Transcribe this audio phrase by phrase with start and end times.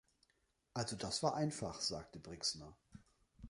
[0.73, 2.75] „Also das war einfach“, sagte Brixner.